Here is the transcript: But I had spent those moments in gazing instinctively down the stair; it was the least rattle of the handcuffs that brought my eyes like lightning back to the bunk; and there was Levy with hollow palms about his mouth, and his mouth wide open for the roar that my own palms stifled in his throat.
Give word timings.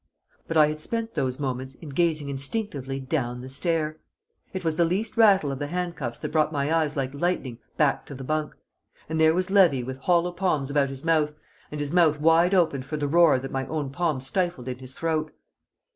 But 0.47 0.57
I 0.57 0.65
had 0.65 0.79
spent 0.81 1.13
those 1.13 1.39
moments 1.39 1.75
in 1.75 1.89
gazing 1.89 2.27
instinctively 2.27 2.99
down 2.99 3.41
the 3.41 3.51
stair; 3.51 3.99
it 4.51 4.65
was 4.65 4.75
the 4.75 4.83
least 4.83 5.15
rattle 5.15 5.51
of 5.51 5.59
the 5.59 5.67
handcuffs 5.67 6.17
that 6.17 6.31
brought 6.31 6.51
my 6.51 6.73
eyes 6.73 6.97
like 6.97 7.13
lightning 7.13 7.59
back 7.77 8.07
to 8.07 8.15
the 8.15 8.23
bunk; 8.23 8.55
and 9.07 9.21
there 9.21 9.35
was 9.35 9.51
Levy 9.51 9.83
with 9.83 9.99
hollow 9.99 10.31
palms 10.31 10.71
about 10.71 10.89
his 10.89 11.05
mouth, 11.05 11.35
and 11.69 11.79
his 11.79 11.91
mouth 11.91 12.19
wide 12.19 12.55
open 12.55 12.81
for 12.81 12.97
the 12.97 13.07
roar 13.07 13.37
that 13.37 13.51
my 13.51 13.67
own 13.67 13.91
palms 13.91 14.25
stifled 14.25 14.67
in 14.67 14.79
his 14.79 14.95
throat. 14.95 15.31